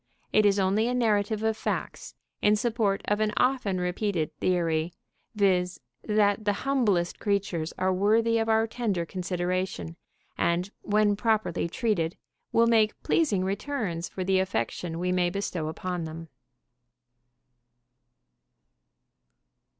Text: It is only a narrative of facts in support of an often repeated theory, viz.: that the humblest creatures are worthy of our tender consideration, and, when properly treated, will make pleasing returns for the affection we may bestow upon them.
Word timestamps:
It 0.33 0.47
is 0.47 0.57
only 0.57 0.87
a 0.87 0.95
narrative 0.95 1.43
of 1.43 1.55
facts 1.55 2.15
in 2.41 2.55
support 2.55 3.03
of 3.05 3.19
an 3.19 3.31
often 3.37 3.79
repeated 3.79 4.35
theory, 4.39 4.93
viz.: 5.35 5.79
that 6.01 6.43
the 6.43 6.53
humblest 6.65 7.19
creatures 7.19 7.71
are 7.77 7.93
worthy 7.93 8.39
of 8.39 8.49
our 8.49 8.65
tender 8.65 9.05
consideration, 9.05 9.95
and, 10.39 10.71
when 10.81 11.15
properly 11.15 11.69
treated, 11.69 12.17
will 12.51 12.65
make 12.65 12.99
pleasing 13.03 13.43
returns 13.45 14.09
for 14.09 14.23
the 14.23 14.39
affection 14.39 14.97
we 14.97 15.11
may 15.11 15.29
bestow 15.29 15.67
upon 15.67 16.05
them. 16.05 16.29